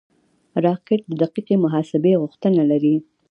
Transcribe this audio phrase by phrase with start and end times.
[0.65, 2.95] راکټ د دقیقې محاسبې غوښتنه لري